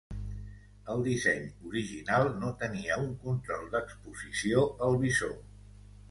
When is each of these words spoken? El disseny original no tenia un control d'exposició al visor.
El 0.93 1.01
disseny 1.07 1.43
original 1.71 2.29
no 2.43 2.49
tenia 2.61 2.97
un 3.01 3.11
control 3.25 3.67
d'exposició 3.75 4.63
al 4.87 4.97
visor. 5.05 5.37